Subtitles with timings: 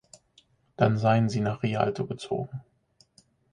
[0.77, 2.49] Dann seien sie nach Rialto gezogen.